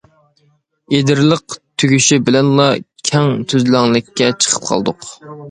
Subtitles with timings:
[0.95, 2.65] ئېدىرلىق تۈگىشى بىلەنلا
[3.11, 5.07] كەڭ تۈزلەڭلىككە چىقىپ قالدۇق.